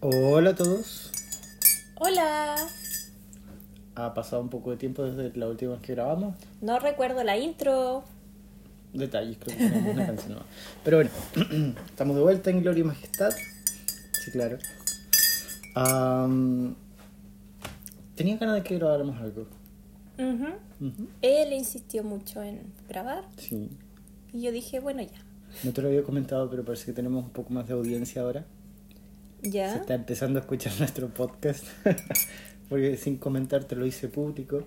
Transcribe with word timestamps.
Hola 0.00 0.50
a 0.50 0.54
todos. 0.54 1.10
Hola. 1.96 2.56
Ha 3.96 4.14
pasado 4.14 4.40
un 4.42 4.48
poco 4.48 4.70
de 4.70 4.76
tiempo 4.76 5.02
desde 5.04 5.36
la 5.38 5.48
última 5.48 5.72
vez 5.72 5.82
que 5.82 5.94
grabamos. 5.94 6.36
No 6.60 6.78
recuerdo 6.78 7.22
la 7.24 7.36
intro. 7.36 8.04
Detalles, 8.94 9.36
creo 9.38 9.56
que 9.56 9.68
tenemos 9.68 9.94
una 9.94 10.06
canción 10.06 10.32
nueva. 10.32 10.46
Pero 10.84 10.96
bueno, 10.96 11.10
estamos 11.86 12.16
de 12.16 12.22
vuelta 12.22 12.50
en 12.50 12.62
Gloria 12.62 12.80
y 12.80 12.84
Majestad. 12.84 13.32
Sí, 14.24 14.30
claro. 14.30 14.58
Am, 15.74 16.74
tenía 18.16 18.36
ganas 18.38 18.56
de 18.56 18.62
que 18.62 18.76
grabáramos 18.78 19.20
algo. 19.20 19.46
Ujú. 20.18 20.86
Ujú, 20.86 21.08
Él 21.22 21.52
insistió 21.52 22.02
mucho 22.04 22.42
en 22.42 22.72
grabar 22.88 23.24
Sí. 23.36 23.68
y 24.32 24.42
yo 24.42 24.50
dije, 24.50 24.80
bueno, 24.80 25.02
ya. 25.02 25.20
No 25.62 25.72
te 25.72 25.82
lo 25.82 25.88
había 25.88 26.02
comentado, 26.02 26.48
pero 26.50 26.64
parece 26.64 26.86
que 26.86 26.92
tenemos 26.92 27.24
un 27.24 27.30
poco 27.30 27.50
más 27.52 27.66
de 27.68 27.74
audiencia 27.74 28.22
ahora. 28.22 28.44
Se 29.42 29.76
está 29.76 29.94
empezando 29.94 30.38
a 30.38 30.42
escuchar 30.42 30.72
nuestro 30.78 31.08
podcast. 31.08 31.64
Porque 32.68 32.96
sin 32.96 33.16
comentar 33.16 33.64
te 33.64 33.74
lo 33.74 33.84
hice 33.86 34.08
público. 34.08 34.64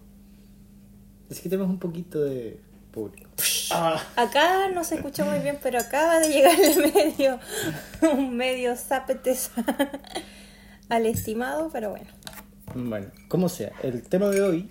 Así 1.31 1.41
que 1.41 1.49
tenemos 1.49 1.69
un 1.69 1.79
poquito 1.79 2.21
de 2.21 2.59
público. 2.91 3.29
Ah. 3.71 4.01
Acá 4.15 4.69
no 4.69 4.83
se 4.83 4.95
escuchó 4.95 5.25
muy 5.25 5.39
bien, 5.39 5.57
pero 5.61 5.79
acaba 5.79 6.19
de 6.19 6.29
llegar 6.29 6.59
el 6.59 6.93
medio, 6.93 7.39
un 8.01 8.35
medio 8.35 8.75
zapetes 8.75 9.51
al 10.89 11.05
estimado, 11.05 11.69
pero 11.71 11.91
bueno. 11.91 12.07
Bueno, 12.75 13.07
como 13.29 13.49
sea, 13.49 13.71
el 13.83 14.03
tema 14.03 14.27
de 14.29 14.41
hoy. 14.41 14.69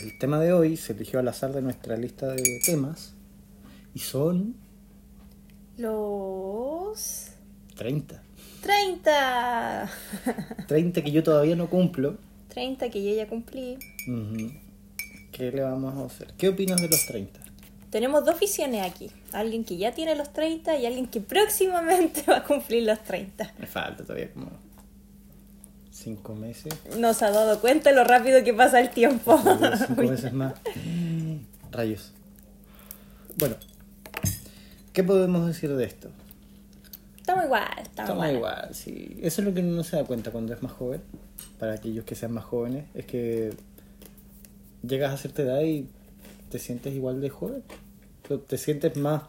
El 0.00 0.18
tema 0.18 0.38
de 0.38 0.52
hoy 0.52 0.76
se 0.76 0.92
eligió 0.92 1.18
al 1.18 1.28
azar 1.28 1.52
de 1.52 1.62
nuestra 1.62 1.96
lista 1.96 2.28
de 2.28 2.60
temas. 2.64 3.14
Y 3.94 3.98
son 4.00 4.54
Los 5.76 7.35
30. 7.76 8.22
30. 8.62 9.90
30 10.66 11.02
que 11.02 11.10
yo 11.12 11.22
todavía 11.22 11.56
no 11.56 11.68
cumplo. 11.68 12.16
30 12.48 12.88
que 12.90 13.04
yo 13.04 13.14
ya 13.14 13.28
cumplí. 13.28 13.78
¿Qué 15.32 15.52
le 15.52 15.62
vamos 15.62 15.94
a 15.94 16.06
hacer? 16.06 16.32
¿Qué 16.38 16.48
opinas 16.48 16.80
de 16.80 16.88
los 16.88 17.06
30? 17.06 17.40
Tenemos 17.90 18.24
dos 18.24 18.40
visiones 18.40 18.82
aquí. 18.84 19.10
Alguien 19.32 19.64
que 19.64 19.76
ya 19.76 19.92
tiene 19.92 20.14
los 20.16 20.32
30 20.32 20.78
y 20.78 20.86
alguien 20.86 21.06
que 21.06 21.20
próximamente 21.20 22.24
va 22.28 22.38
a 22.38 22.44
cumplir 22.44 22.82
los 22.84 23.02
30. 23.04 23.54
Me 23.58 23.66
falta 23.66 24.02
todavía 24.02 24.32
como 24.32 24.50
5 25.90 26.34
meses. 26.34 26.74
No 26.98 27.14
se 27.14 27.24
ha 27.24 27.30
dado 27.30 27.60
cuenta 27.60 27.92
lo 27.92 28.04
rápido 28.04 28.42
que 28.42 28.52
pasa 28.54 28.80
el 28.80 28.90
tiempo. 28.90 29.38
5 29.38 30.02
meses 30.02 30.32
más. 30.32 30.54
Rayos. 31.70 32.12
Bueno, 33.36 33.56
¿qué 34.92 35.04
podemos 35.04 35.46
decir 35.46 35.74
de 35.76 35.84
esto? 35.84 36.10
Estamos 37.26 37.44
igual, 37.46 37.64
estamos 37.82 37.88
Estamos 37.88 38.12
igual. 38.12 38.34
igual, 38.36 38.74
sí. 38.74 39.18
Eso 39.20 39.40
es 39.40 39.48
lo 39.48 39.52
que 39.52 39.60
uno 39.60 39.72
no 39.74 39.82
se 39.82 39.96
da 39.96 40.04
cuenta 40.04 40.30
cuando 40.30 40.54
es 40.54 40.62
más 40.62 40.70
joven. 40.72 41.02
Para 41.58 41.72
aquellos 41.74 42.04
que 42.04 42.14
sean 42.14 42.30
más 42.32 42.44
jóvenes, 42.44 42.84
es 42.94 43.04
que 43.04 43.52
llegas 44.86 45.12
a 45.12 45.16
cierta 45.16 45.42
edad 45.42 45.60
y 45.62 45.88
te 46.50 46.60
sientes 46.60 46.94
igual 46.94 47.20
de 47.20 47.28
joven. 47.30 47.64
Te 48.46 48.56
sientes 48.58 48.96
más 48.96 49.22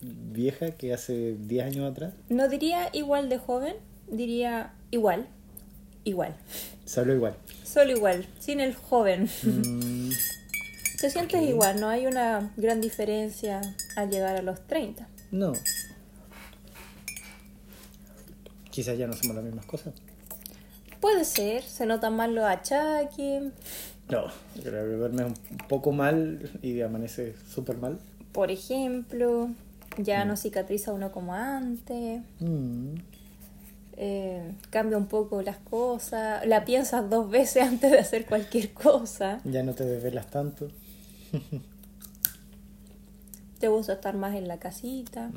vieja 0.00 0.70
que 0.70 0.94
hace 0.94 1.34
10 1.38 1.66
años 1.66 1.90
atrás. 1.92 2.14
No 2.30 2.48
diría 2.48 2.88
igual 2.94 3.28
de 3.28 3.36
joven, 3.36 3.74
diría 4.10 4.72
igual. 4.90 5.26
Igual. 6.04 6.34
Habló 6.96 7.14
igual. 7.14 7.34
Solo 7.62 7.90
igual, 7.92 8.26
sin 8.38 8.60
el 8.60 8.74
joven. 8.74 9.28
Mm, 9.42 10.10
Te 11.00 11.10
sientes 11.10 11.42
igual, 11.42 11.78
no 11.80 11.88
hay 11.88 12.06
una 12.06 12.52
gran 12.56 12.80
diferencia 12.80 13.60
al 13.96 14.10
llegar 14.10 14.34
a 14.36 14.40
los 14.42 14.66
30. 14.66 15.06
no. 15.30 15.52
Quizás 18.74 18.98
ya 18.98 19.06
no 19.06 19.12
somos 19.12 19.36
las 19.36 19.44
mismas 19.44 19.66
cosas. 19.66 19.94
Puede 21.00 21.24
ser, 21.24 21.62
se 21.62 21.86
notan 21.86 22.16
más 22.16 22.28
los 22.28 22.44
achaques. 22.44 23.52
No, 24.08 24.26
yo 24.56 24.62
creo 24.62 24.84
que 24.90 24.96
verme 24.96 25.24
un 25.26 25.34
poco 25.68 25.92
mal 25.92 26.50
y 26.60 26.80
amanece 26.80 27.36
súper 27.48 27.76
mal. 27.76 28.00
Por 28.32 28.50
ejemplo, 28.50 29.48
ya 29.96 30.24
no 30.24 30.36
cicatriza 30.36 30.92
uno 30.92 31.12
como 31.12 31.34
antes. 31.34 32.20
Mm. 32.40 32.94
eh, 33.96 34.52
cambia 34.70 34.98
un 34.98 35.06
poco 35.06 35.40
las 35.40 35.58
cosas. 35.58 36.44
La 36.44 36.64
piensas 36.64 37.08
dos 37.08 37.30
veces 37.30 37.62
antes 37.68 37.92
de 37.92 37.98
hacer 38.00 38.26
cualquier 38.26 38.72
cosa. 38.72 39.40
Ya 39.44 39.62
no 39.62 39.72
te 39.74 39.84
desvelas 39.84 40.26
tanto. 40.30 40.68
Te 43.60 43.68
gusta 43.68 43.92
estar 43.92 44.16
más 44.16 44.34
en 44.34 44.48
la 44.48 44.58
casita, 44.58 45.30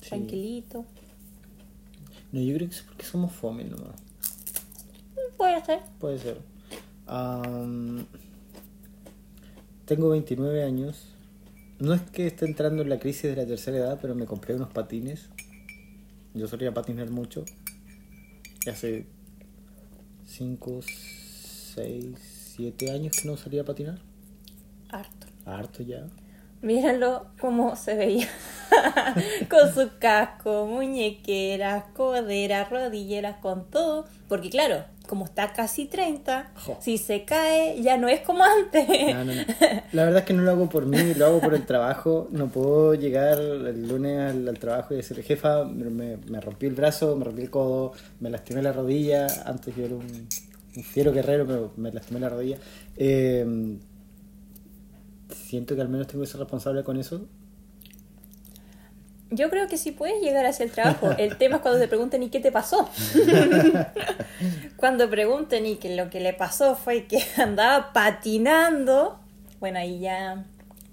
Sí. 0.00 0.08
tranquilito. 0.08 0.86
No, 2.34 2.40
yo 2.40 2.52
creo 2.56 2.68
que 2.68 2.74
es 2.74 2.82
porque 2.82 3.04
somos 3.04 3.30
fome 3.30 3.62
nomás. 3.62 3.94
Puede 5.36 5.64
ser. 5.64 5.78
Puede 6.00 6.18
ser. 6.18 6.40
Am, 7.06 8.06
tengo 9.84 10.08
29 10.08 10.64
años. 10.64 11.14
No 11.78 11.94
es 11.94 12.02
que 12.02 12.26
esté 12.26 12.46
entrando 12.46 12.82
en 12.82 12.88
la 12.88 12.98
crisis 12.98 13.22
de 13.22 13.36
la 13.36 13.46
tercera 13.46 13.76
edad, 13.76 13.98
pero 14.02 14.16
me 14.16 14.26
compré 14.26 14.56
unos 14.56 14.68
patines. 14.70 15.28
Yo 16.34 16.48
solía 16.48 16.74
patinar 16.74 17.08
mucho. 17.08 17.44
Y 18.66 18.70
hace 18.70 19.06
5, 20.26 20.80
6, 20.82 22.16
7 22.56 22.90
años 22.90 23.16
que 23.16 23.28
no 23.28 23.36
salía 23.36 23.62
a 23.62 23.64
patinar. 23.64 24.00
Harto. 24.88 25.28
Harto 25.46 25.84
ya. 25.84 26.08
Míralo 26.62 27.28
cómo 27.40 27.76
se 27.76 27.94
veía. 27.94 28.28
con 29.50 29.74
su 29.74 29.90
casco, 29.98 30.66
muñequeras, 30.66 31.84
coderas, 31.94 32.70
rodilleras, 32.70 33.36
con 33.38 33.70
todo. 33.70 34.06
Porque 34.28 34.50
claro, 34.50 34.84
como 35.06 35.26
está 35.26 35.52
casi 35.52 35.86
30, 35.86 36.52
Jo. 36.64 36.78
si 36.80 36.98
se 36.98 37.24
cae 37.24 37.80
ya 37.82 37.96
no 37.96 38.08
es 38.08 38.20
como 38.20 38.42
antes. 38.44 38.88
No, 39.14 39.24
no, 39.24 39.34
no. 39.34 39.42
La 39.92 40.04
verdad 40.04 40.20
es 40.20 40.24
que 40.24 40.32
no 40.32 40.42
lo 40.42 40.50
hago 40.50 40.68
por 40.68 40.86
mí, 40.86 41.14
lo 41.14 41.26
hago 41.26 41.40
por 41.40 41.54
el 41.54 41.66
trabajo. 41.66 42.28
No 42.30 42.48
puedo 42.48 42.94
llegar 42.94 43.38
el 43.38 43.86
lunes 43.86 44.32
al, 44.32 44.48
al 44.48 44.58
trabajo 44.58 44.94
y 44.94 44.98
decirle, 44.98 45.22
jefa, 45.22 45.64
me, 45.64 46.16
me 46.16 46.40
rompí 46.40 46.66
el 46.66 46.74
brazo, 46.74 47.16
me 47.16 47.24
rompí 47.24 47.42
el 47.42 47.50
codo, 47.50 47.92
me 48.20 48.30
lastimé 48.30 48.62
la 48.62 48.72
rodilla. 48.72 49.26
Antes 49.46 49.76
yo 49.76 49.84
era 49.84 49.94
un, 49.94 50.28
un 50.76 50.82
fiero 50.82 51.12
guerrero, 51.12 51.46
pero 51.46 51.72
me 51.76 51.92
lastimé 51.92 52.20
la 52.20 52.28
rodilla. 52.30 52.58
Eh, 52.96 53.76
siento 55.30 55.74
que 55.74 55.82
al 55.82 55.88
menos 55.88 56.06
tengo 56.06 56.22
que 56.24 56.30
ser 56.30 56.40
responsable 56.40 56.82
con 56.82 56.96
eso. 56.98 57.26
Yo 59.36 59.50
creo 59.50 59.68
que 59.68 59.76
sí 59.78 59.90
puedes 59.92 60.20
llegar 60.22 60.46
hacia 60.46 60.64
el 60.64 60.70
trabajo. 60.70 61.10
El 61.18 61.36
tema 61.38 61.56
es 61.56 61.62
cuando 61.62 61.80
te 61.80 61.88
pregunten 61.88 62.22
¿y 62.22 62.30
qué 62.30 62.40
te 62.40 62.52
pasó? 62.52 62.88
cuando 64.76 65.08
pregunten 65.10 65.66
y 65.66 65.76
que 65.76 65.94
lo 65.96 66.10
que 66.10 66.20
le 66.20 66.32
pasó 66.32 66.76
fue 66.76 67.04
que 67.06 67.24
andaba 67.36 67.92
patinando, 67.92 69.18
bueno, 69.60 69.78
ahí 69.78 70.00
ya, 70.00 70.44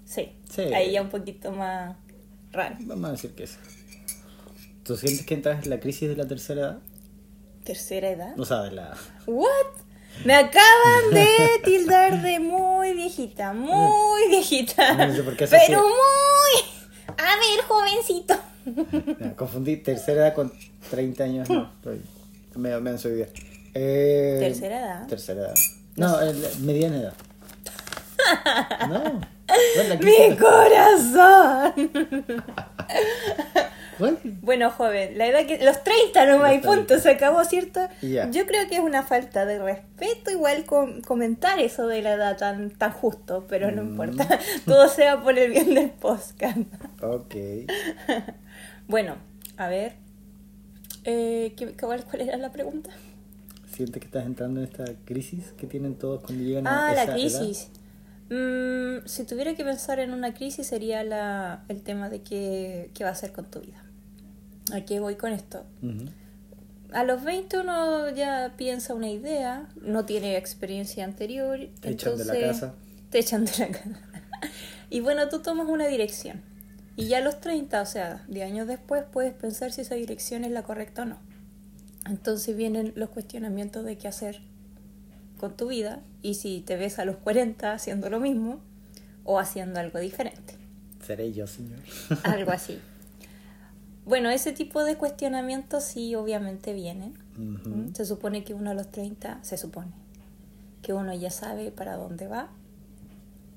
sí, 0.04 0.32
Sí. 0.50 0.62
ahí 0.74 0.92
ya 0.92 1.02
un 1.02 1.08
poquito 1.08 1.52
más 1.52 1.96
raro. 2.52 2.76
Vamos 2.80 3.08
a 3.08 3.12
decir 3.12 3.34
que 3.34 3.46
sí. 3.46 3.56
¿Tú 4.84 4.96
sientes 4.96 5.24
que 5.24 5.34
entras 5.34 5.62
en 5.64 5.70
la 5.70 5.80
crisis 5.80 6.08
de 6.08 6.16
la 6.16 6.26
tercera 6.26 6.60
edad? 6.60 6.78
Tercera 7.64 8.10
edad. 8.10 8.38
O 8.38 8.44
sea, 8.44 8.62
de 8.62 8.72
la... 8.72 8.96
¿What? 9.26 9.48
Me 10.24 10.34
acaban 10.34 11.10
de 11.12 11.26
tildar 11.64 12.20
de 12.22 12.38
muy 12.38 12.92
viejita, 12.94 13.52
muy 13.52 14.28
viejita. 14.28 15.06
No 15.06 15.14
sé 15.14 15.22
por 15.22 15.36
qué 15.36 15.46
pero 15.46 15.80
muy... 15.82 16.71
Ver, 17.42 17.64
jovencito. 17.66 18.34
Confundí 19.36 19.76
tercera 19.78 20.26
edad 20.26 20.34
con 20.34 20.52
30 20.90 21.24
años. 21.24 21.50
No, 21.50 21.70
estoy 21.76 22.00
menso 22.54 23.08
hoy 23.08 23.14
día. 23.16 23.28
Eh, 23.74 24.36
Tercera 24.40 24.78
edad. 24.78 25.06
Tercera 25.08 25.40
edad. 25.42 25.54
No, 25.96 26.16
mediana 26.60 26.98
edad. 26.98 27.14
No. 28.88 29.02
¿Cuál 29.74 29.88
la 29.88 29.96
Mi 29.96 30.36
corazón. 30.36 31.90
¿Cuál? 34.02 34.18
Bueno, 34.42 34.70
joven, 34.70 35.16
la 35.18 35.26
edad 35.28 35.46
que. 35.46 35.64
Los 35.64 35.82
30 35.84 36.26
nomás 36.26 36.52
y 36.52 36.54
Los 36.56 36.62
30. 36.62 36.68
punto, 36.68 36.98
se 36.98 37.10
acabó, 37.10 37.44
¿cierto? 37.44 37.80
Yo 38.02 38.46
creo 38.46 38.68
que 38.68 38.74
es 38.74 38.80
una 38.80 39.02
falta 39.02 39.46
de 39.46 39.58
respeto, 39.62 40.30
igual 40.30 40.64
com- 40.64 41.00
comentar 41.02 41.58
eso 41.60 41.86
de 41.86 42.02
la 42.02 42.14
edad 42.14 42.36
tan, 42.36 42.70
tan 42.70 42.92
justo, 42.92 43.46
pero 43.48 43.70
no 43.70 43.82
Mm. 43.84 43.88
importa. 43.88 44.26
Todo 44.66 44.88
sea 44.88 45.22
por 45.22 45.38
el 45.38 45.50
bien 45.50 45.74
del 45.74 45.90
podcast. 45.90 46.58
Ok. 47.00 47.34
Bueno, 48.88 49.16
a 49.56 49.68
ver. 49.68 49.94
Eh, 51.04 51.54
¿qué- 51.56 51.72
cuál, 51.80 52.04
¿Cuál 52.04 52.22
era 52.22 52.36
la 52.36 52.52
pregunta? 52.52 52.90
¿Sientes 53.72 54.00
que 54.00 54.06
estás 54.06 54.26
entrando 54.26 54.60
en 54.60 54.66
esta 54.66 54.84
crisis 55.04 55.52
que 55.56 55.66
tienen 55.66 55.94
todos 55.94 56.22
cuando 56.22 56.44
llegan 56.44 56.66
Ah, 56.66 56.90
a 56.90 56.94
la 56.94 57.02
esa 57.04 57.12
crisis. 57.14 57.70
Mm, 58.28 59.06
si 59.06 59.24
tuviera 59.24 59.54
que 59.54 59.64
pensar 59.64 59.98
en 59.98 60.12
una 60.12 60.34
crisis 60.34 60.66
sería 60.66 61.02
la, 61.04 61.64
el 61.68 61.82
tema 61.82 62.08
de 62.08 62.22
qué, 62.22 62.90
qué 62.94 63.04
va 63.04 63.10
a 63.10 63.12
hacer 63.12 63.32
con 63.32 63.50
tu 63.50 63.60
vida. 63.60 63.81
¿A 64.70 64.82
qué 64.82 65.00
voy 65.00 65.16
con 65.16 65.32
esto? 65.32 65.64
A 66.92 67.04
los 67.04 67.24
20 67.24 67.58
uno 67.58 68.10
ya 68.10 68.54
piensa 68.56 68.94
una 68.94 69.08
idea, 69.08 69.68
no 69.80 70.04
tiene 70.04 70.36
experiencia 70.36 71.04
anterior. 71.04 71.58
Te 71.80 71.90
echan 71.90 72.16
de 72.16 72.24
la 72.24 72.38
casa. 72.38 72.74
Te 73.10 73.18
echan 73.18 73.44
de 73.44 73.52
la 73.58 73.68
casa. 73.68 74.00
y 74.90 75.00
bueno, 75.00 75.28
tú 75.28 75.40
tomas 75.40 75.68
una 75.68 75.86
dirección. 75.86 76.42
Y 76.96 77.06
ya 77.06 77.18
a 77.18 77.20
los 77.22 77.40
30, 77.40 77.80
o 77.80 77.86
sea, 77.86 78.24
de 78.28 78.42
años 78.42 78.68
después, 78.68 79.04
puedes 79.10 79.32
pensar 79.32 79.72
si 79.72 79.80
esa 79.80 79.94
dirección 79.94 80.44
es 80.44 80.52
la 80.52 80.62
correcta 80.62 81.02
o 81.02 81.04
no. 81.06 81.18
Entonces 82.06 82.56
vienen 82.56 82.92
los 82.96 83.08
cuestionamientos 83.08 83.84
de 83.84 83.96
qué 83.96 84.08
hacer 84.08 84.42
con 85.38 85.56
tu 85.56 85.68
vida 85.68 86.00
y 86.20 86.34
si 86.34 86.60
te 86.60 86.76
ves 86.76 86.98
a 86.98 87.04
los 87.04 87.16
40 87.16 87.72
haciendo 87.72 88.10
lo 88.10 88.20
mismo 88.20 88.60
o 89.24 89.38
haciendo 89.38 89.80
algo 89.80 89.98
diferente. 89.98 90.54
Seré 91.04 91.32
yo, 91.32 91.46
señor. 91.46 91.78
Algo 92.24 92.52
así. 92.52 92.78
Bueno, 94.04 94.30
ese 94.30 94.52
tipo 94.52 94.82
de 94.84 94.96
cuestionamientos 94.96 95.84
sí 95.84 96.14
obviamente 96.14 96.72
vienen. 96.72 97.14
Ujú. 97.38 97.92
Se 97.94 98.04
supone 98.04 98.42
que 98.44 98.52
uno 98.54 98.70
a 98.70 98.74
los 98.74 98.90
30, 98.90 99.38
se 99.42 99.56
supone, 99.56 99.92
que 100.82 100.92
uno 100.92 101.14
ya 101.14 101.30
sabe 101.30 101.70
para 101.70 101.96
dónde 101.96 102.26
va. 102.26 102.48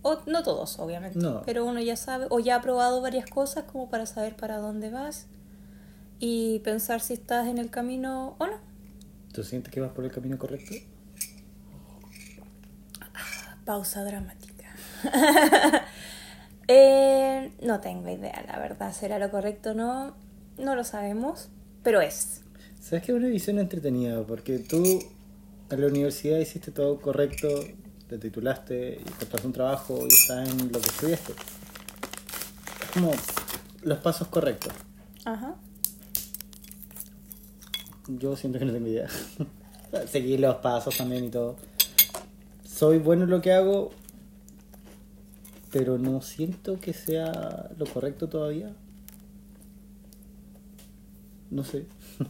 O 0.04 0.20
no 0.28 0.44
todos, 0.44 0.78
obviamente, 0.78 1.18
No. 1.18 1.42
pero 1.44 1.66
uno 1.66 1.80
ya 1.80 1.96
sabe, 1.96 2.28
o 2.30 2.40
ya 2.40 2.58
ha 2.58 2.62
probado 2.62 3.02
varias 3.02 3.28
cosas 3.28 3.64
como 3.64 3.90
para 3.90 4.06
saber 4.06 4.36
para 4.36 4.58
dónde 4.60 4.92
vas 4.92 5.26
y 6.20 6.60
pensar 6.60 7.02
si 7.02 7.14
estás 7.14 7.48
en 7.48 7.58
el 7.58 7.72
camino 7.72 8.36
o 8.38 8.46
no. 8.46 8.58
¿Tú 9.34 9.44
sientes 9.44 9.74
que 9.74 9.82
vas 9.82 9.92
por 9.92 10.06
el 10.06 10.12
camino 10.12 10.38
correcto? 10.38 10.76
Pausa 13.66 14.04
dramática. 14.04 14.66
Eh, 16.68 17.52
no 17.62 17.80
tengo 17.80 18.10
idea, 18.10 18.44
la 18.48 18.58
verdad, 18.58 18.92
será 18.92 19.20
lo 19.20 19.30
correcto 19.30 19.70
o 19.70 19.74
no, 19.76 20.16
no 20.58 20.76
lo 20.76 20.84
sabemos, 20.84 21.50
pero 21.84 22.02
es. 22.02 22.42
¿Sabes 22.80 23.04
que 23.04 23.12
es 23.12 23.18
una 23.18 23.28
visión 23.28 23.60
entretenida? 23.60 24.24
Porque 24.24 24.60
tú 24.60 24.84
en 25.70 25.82
la 25.82 25.88
universidad 25.88 26.38
hiciste 26.38 26.72
todo 26.72 27.00
correcto, 27.00 27.48
te 28.08 28.18
titulaste, 28.18 29.00
y 29.04 29.08
encontraste 29.08 29.48
un 29.48 29.54
trabajo 29.54 30.00
y 30.04 30.14
estás 30.14 30.50
en 30.50 30.72
lo 30.72 30.80
que 30.80 30.88
estudiaste. 30.88 31.34
Es 32.84 32.92
como 32.94 33.12
los 33.82 33.98
pasos 34.00 34.28
correctos. 34.28 34.74
Ajá. 35.26 35.56
Yo 38.08 38.36
siento 38.36 38.60
que 38.60 38.66
no 38.66 38.74
tengo 38.74 38.88
idea. 38.88 39.08
Seguir 40.12 40.40
los 40.40 40.58
pasos 40.58 40.96
también 40.96 41.26
y 41.26 41.30
todo. 41.30 41.56
Soy 42.64 43.00
bueno 43.00 43.24
en 43.24 43.32
lo 43.32 43.42
que 43.42 43.52
hago, 43.52 43.92
pero 45.72 45.98
no 45.98 46.22
siento 46.22 46.80
que 46.80 46.94
sea 46.94 47.72
lo 47.78 47.86
correcto 47.86 48.30
todavía. 48.30 48.76
No 51.52 51.64
sé. 51.64 51.86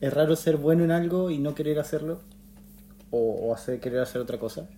Es 0.00 0.12
raro 0.12 0.34
ser 0.34 0.56
bueno 0.56 0.82
en 0.82 0.90
algo 0.90 1.30
y 1.30 1.38
no 1.38 1.54
querer 1.54 1.78
hacerlo. 1.78 2.22
O, 3.12 3.18
o 3.18 3.54
hacer, 3.54 3.78
querer 3.78 4.00
hacer 4.00 4.20
otra 4.20 4.36
cosa. 4.36 4.68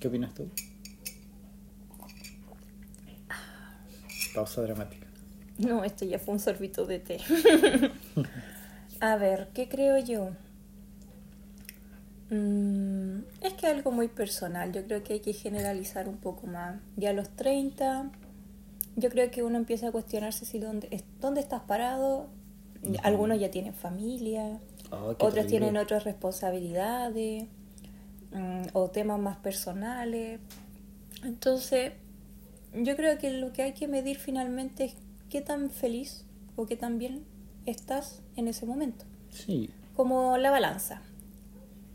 ¿Qué 0.00 0.08
opinas 0.08 0.32
tú? 0.32 0.48
Pausa 4.34 4.62
dramática. 4.62 5.06
No, 5.58 5.84
esto 5.84 6.06
ya 6.06 6.18
fue 6.18 6.34
un 6.34 6.40
sorbito 6.40 6.86
de 6.86 6.98
té. 7.00 7.18
A 9.00 9.16
ver, 9.16 9.50
¿qué 9.52 9.68
creo 9.68 9.98
yo? 9.98 10.30
Mm, 12.30 13.24
es 13.42 13.52
que 13.54 13.66
algo 13.66 13.90
muy 13.90 14.08
personal. 14.08 14.72
Yo 14.72 14.84
creo 14.84 15.02
que 15.04 15.14
hay 15.14 15.20
que 15.20 15.34
generalizar 15.34 16.08
un 16.08 16.16
poco 16.16 16.46
más. 16.46 16.80
Ya 16.96 17.10
a 17.10 17.12
los 17.12 17.28
30, 17.30 18.10
yo 18.96 19.08
creo 19.10 19.30
que 19.30 19.42
uno 19.42 19.56
empieza 19.56 19.88
a 19.88 19.92
cuestionarse 19.92 20.44
si 20.44 20.58
dónde, 20.58 21.04
dónde 21.20 21.40
estás 21.40 21.62
parado. 21.62 22.26
Algunos 23.02 23.38
ya 23.38 23.50
tienen 23.50 23.74
familia, 23.74 24.60
Oh, 24.90 25.08
qué 25.16 25.24
otros 25.24 25.32
terrible. 25.34 25.48
tienen 25.48 25.76
otras 25.78 26.04
responsabilidades 26.04 27.46
mm, 28.32 28.62
o 28.74 28.90
temas 28.90 29.18
más 29.18 29.38
personales. 29.38 30.38
Entonces, 31.24 31.92
yo 32.74 32.94
creo 32.96 33.16
que 33.18 33.30
lo 33.30 33.54
que 33.54 33.62
hay 33.62 33.72
que 33.72 33.88
medir 33.88 34.18
finalmente 34.18 34.84
es 34.84 34.96
qué 35.30 35.40
tan 35.40 35.70
feliz 35.70 36.26
o 36.56 36.66
qué 36.66 36.76
tan 36.76 36.98
bien 36.98 37.24
estás 37.64 38.20
en 38.36 38.48
ese 38.48 38.66
momento. 38.66 39.06
Sí. 39.30 39.70
Como 39.96 40.36
la 40.36 40.50
balanza. 40.50 41.00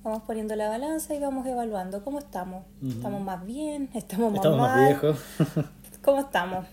Vamos 0.04 0.24
poniendo 0.24 0.56
la 0.56 0.70
balanza 0.70 1.14
y 1.14 1.20
vamos 1.20 1.46
evaluando 1.46 2.04
cómo 2.04 2.18
estamos. 2.18 2.64
Ujú. 2.82 2.92
¿Estamos 2.94 3.22
más 3.22 3.46
bien? 3.46 3.90
¿Estamos 3.94 4.32
más 4.32 4.38
Estamos 4.38 4.60
más 4.60 4.88
viejos. 4.88 5.20
¿Cómo 6.08 6.22
estamos? 6.22 6.66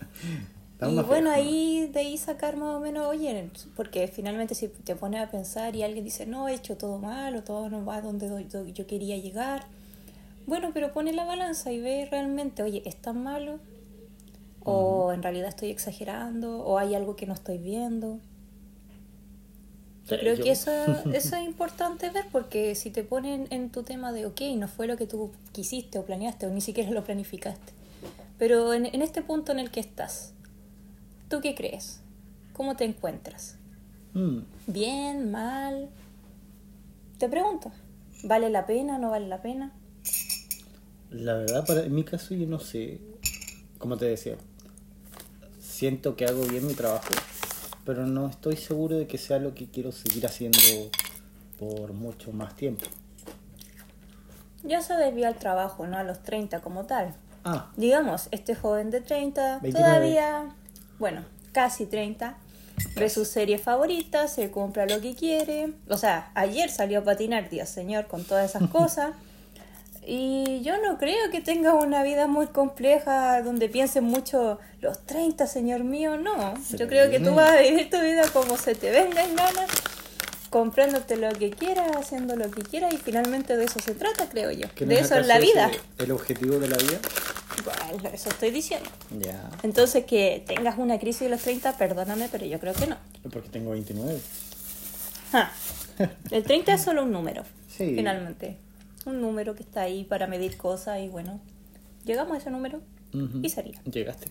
Estamos 0.73 0.93
y 0.93 1.01
bueno, 1.03 1.29
ahí 1.31 1.87
de 1.91 1.99
ahí 1.99 2.17
sacar 2.17 2.55
más 2.57 2.75
o 2.75 2.79
menos, 2.79 3.05
oye, 3.07 3.49
porque 3.75 4.07
finalmente 4.07 4.55
si 4.55 4.69
te 4.69 4.95
pones 4.95 5.21
a 5.21 5.29
pensar 5.31 5.75
y 5.75 5.83
alguien 5.83 6.05
dice, 6.05 6.25
no, 6.25 6.47
he 6.47 6.53
hecho 6.53 6.77
todo 6.77 6.99
mal 6.99 7.35
o 7.35 7.43
todo 7.43 7.69
no 7.69 7.83
va 7.85 8.01
donde 8.01 8.29
do- 8.29 8.39
do- 8.39 8.67
yo 8.67 8.87
quería 8.87 9.17
llegar. 9.17 9.65
Bueno, 10.47 10.71
pero 10.73 10.93
pone 10.93 11.11
la 11.13 11.25
balanza 11.25 11.71
y 11.73 11.81
ve 11.81 12.07
realmente, 12.09 12.63
oye, 12.63 12.81
¿es 12.85 12.95
tan 12.95 13.23
malo? 13.23 13.59
¿O 14.63 15.11
en 15.13 15.21
realidad 15.23 15.49
estoy 15.49 15.69
exagerando? 15.69 16.59
¿O 16.65 16.77
hay 16.77 16.95
algo 16.95 17.15
que 17.15 17.25
no 17.27 17.33
estoy 17.33 17.57
viendo? 17.57 18.19
Creo 20.07 20.35
Yo- 20.35 20.43
que 20.43 20.51
eso, 20.51 20.71
eso 21.13 21.35
es 21.35 21.45
importante 21.45 22.09
ver 22.11 22.25
porque 22.31 22.75
si 22.75 22.91
te 22.91 23.03
ponen 23.03 23.47
en 23.49 23.69
tu 23.69 23.83
tema 23.83 24.11
de, 24.11 24.25
ok, 24.27 24.41
no 24.57 24.67
fue 24.67 24.87
lo 24.87 24.97
que 24.97 25.07
tú 25.07 25.31
quisiste 25.51 25.99
o 25.99 26.05
planeaste 26.05 26.45
o 26.47 26.51
ni 26.51 26.61
siquiera 26.61 26.91
lo 26.91 27.03
planificaste, 27.03 27.73
pero 28.37 28.73
en, 28.73 28.85
en 28.85 29.01
este 29.01 29.21
punto 29.21 29.51
en 29.51 29.59
el 29.59 29.71
que 29.71 29.79
estás, 29.79 30.33
¿tú 31.29 31.41
qué 31.41 31.55
crees? 31.55 32.01
¿Cómo 32.53 32.75
te 32.75 32.85
encuentras? 32.85 33.57
Mm, 34.13 34.39
¿Bien? 34.67 35.31
¿Mal? 35.31 35.89
Te 37.17 37.27
pregunto, 37.29 37.71
¿vale 38.23 38.49
la 38.49 38.65
pena? 38.65 38.97
¿No 38.97 39.09
vale 39.09 39.27
la 39.27 39.41
pena? 39.41 39.73
La 41.11 41.33
verdad, 41.33 41.65
para, 41.65 41.83
en 41.83 41.93
mi 41.93 42.03
caso 42.03 42.33
yo 42.33 42.47
no 42.47 42.59
sé, 42.59 42.99
como 43.77 43.97
te 43.97 44.05
decía, 44.05 44.35
siento 45.59 46.15
que 46.15 46.25
hago 46.25 46.43
bien 46.43 46.65
mi 46.65 46.73
trabajo, 46.73 47.13
pero 47.85 48.05
no 48.05 48.27
estoy 48.27 48.55
seguro 48.57 48.97
de 48.97 49.07
que 49.07 49.17
sea 49.17 49.39
lo 49.39 49.53
que 49.53 49.67
quiero 49.67 49.91
seguir 49.91 50.25
haciendo 50.25 50.59
por 51.59 51.93
mucho 51.93 52.31
más 52.31 52.55
tiempo. 52.55 52.85
Ya 54.63 54.81
se 54.81 54.95
debió 54.95 55.27
al 55.27 55.35
trabajo, 55.35 55.85
no 55.85 55.97
a 55.97 56.03
los 56.03 56.23
30 56.23 56.61
como 56.61 56.85
tal. 56.85 57.13
Ah, 57.45 57.69
Digamos, 57.77 58.27
este 58.31 58.55
joven 58.55 58.89
de 58.89 59.01
30, 59.01 59.59
29. 59.61 59.71
todavía, 59.71 60.55
bueno, 60.97 61.23
casi 61.51 61.85
30, 61.85 62.35
ve 62.95 63.09
sus 63.09 63.27
series 63.27 63.61
favoritas, 63.61 64.33
se 64.33 64.49
compra 64.49 64.87
lo 64.87 64.99
que 64.99 65.13
quiere. 65.15 65.73
O 65.87 65.97
sea, 65.97 66.31
ayer 66.33 66.71
salió 66.71 66.99
a 66.99 67.03
patinar, 67.03 67.49
Dios 67.49 67.69
señor, 67.69 68.07
con 68.07 68.23
todas 68.23 68.49
esas 68.49 68.67
cosas. 68.71 69.11
Y 70.07 70.61
yo 70.61 70.79
no 70.81 70.97
creo 70.99 71.31
que 71.31 71.41
tenga 71.41 71.73
una 71.73 72.03
vida 72.03 72.27
muy 72.27 72.47
compleja 72.47 73.41
donde 73.41 73.69
piensen 73.69 74.03
mucho 74.03 74.59
los 74.81 75.03
30, 75.05 75.47
señor 75.47 75.83
mío, 75.83 76.17
no. 76.17 76.53
Yo 76.77 76.87
creo 76.87 77.09
que 77.09 77.19
tú 77.19 77.33
vas 77.33 77.51
a 77.51 77.59
vivir 77.61 77.89
tu 77.89 77.99
vida 77.99 78.23
como 78.31 78.55
se 78.57 78.75
te 78.75 78.91
venga 78.91 79.23
en 79.23 79.35
ganas, 79.35 79.67
comprándote 80.51 81.15
lo 81.17 81.29
que 81.29 81.49
quieras, 81.49 81.95
haciendo 81.97 82.35
lo 82.35 82.51
que 82.51 82.61
quieras 82.61 82.93
y 82.93 82.97
finalmente 82.97 83.57
de 83.57 83.65
eso 83.65 83.79
se 83.79 83.95
trata, 83.95 84.29
creo 84.29 84.51
yo. 84.51 84.67
¿que 84.75 84.85
no 84.85 84.93
De 84.93 84.99
eso 84.99 85.15
es 85.15 85.25
la 85.25 85.39
vida. 85.39 85.71
El 85.97 86.11
objetivo 86.11 86.59
de 86.59 86.69
la 86.69 86.77
vida. 86.77 86.99
Bueno, 87.63 88.09
eso 88.13 88.29
estoy 88.29 88.51
diciendo. 88.51 88.89
Ya, 89.19 89.49
Entonces, 89.63 90.05
que 90.05 90.43
tengas 90.47 90.77
una 90.77 90.99
crisis 90.99 91.21
de 91.21 91.29
los 91.29 91.41
30, 91.41 91.77
perdóname, 91.77 92.27
pero 92.31 92.45
yo 92.45 92.59
creo 92.59 92.73
que 92.73 92.87
no. 92.87 92.97
porque 93.31 93.49
tengo 93.49 93.71
29. 93.71 94.19
Ja. 95.31 95.51
El 96.31 96.43
30 96.43 96.73
es 96.73 96.81
solo 96.83 97.03
un 97.03 97.11
número, 97.11 97.43
Sí. 97.69 97.93
finalmente. 97.95 98.57
Un 99.05 99.21
número 99.21 99.55
que 99.55 99.63
está 99.63 99.81
ahí 99.81 100.03
para 100.03 100.27
medir 100.27 100.57
cosas 100.57 100.99
y 100.99 101.07
bueno, 101.09 101.39
llegamos 102.05 102.33
a 102.33 102.37
ese 102.37 102.49
número 102.51 102.81
y 103.41 103.49
sería. 103.49 103.81
Llegaste. 103.83 104.27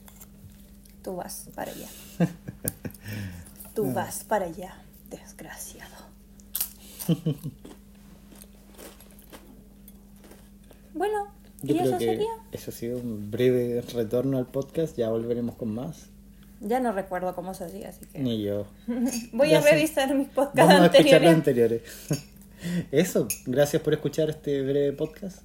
Tú 1.02 1.16
vas 1.16 1.48
para 1.54 1.70
allá. 1.72 1.88
Tú 3.74 3.92
vas 3.92 4.24
para 4.24 4.46
allá, 4.46 4.76
desgraciado. 5.10 5.94
Bueno, 10.94 11.26
Yo 11.64 11.74
¿y 11.74 11.78
creo 11.78 11.90
eso 11.90 11.98
que 11.98 12.04
sería? 12.06 12.30
eso 12.52 12.70
ha 12.70 12.74
sido 12.74 12.98
un 12.98 13.30
breve 13.30 13.80
retorno 13.92 14.38
al 14.38 14.46
podcast, 14.46 14.96
ya 14.96 15.10
volveremos 15.10 15.54
con 15.56 15.74
más. 15.74 16.08
Ya 16.60 16.80
no 16.80 16.92
recuerdo 16.92 17.34
cómo 17.34 17.52
se 17.54 17.64
hacía, 17.64 17.88
así 17.90 18.06
que 18.06 18.18
Ni 18.20 18.42
yo. 18.42 18.66
voy 19.32 19.50
Ya 19.50 19.58
a 19.58 19.62
sé. 19.62 19.70
revisar 19.72 20.14
mis 20.14 20.28
podcasts 20.28 20.56
Vamos 20.68 20.80
a 20.80 20.86
escuchar 20.86 21.22
los 21.22 21.32
anteriores. 21.32 21.82
anteriores. 21.84 22.28
Eso, 22.92 23.28
gracias 23.46 23.82
por 23.82 23.92
escuchar 23.92 24.30
este 24.30 24.62
breve 24.62 24.92
podcast. 24.92 25.42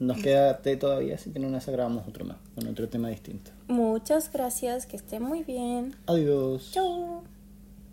Nos 0.00 0.18
queda 0.22 0.58
té 0.62 0.76
todavía, 0.76 1.14
así 1.16 1.30
que 1.30 1.38
en 1.38 1.44
una 1.44 1.58
grabamos 1.60 2.06
otro 2.08 2.24
más, 2.24 2.36
con 2.54 2.66
otro 2.68 2.88
tema 2.88 3.08
distinto. 3.08 3.50
Muchas 3.68 4.32
gracias, 4.32 4.86
que 4.86 4.96
estén 4.96 5.22
muy 5.22 5.42
bien. 5.44 5.94
Adiós. 6.06 6.70
Chau. 6.72 7.22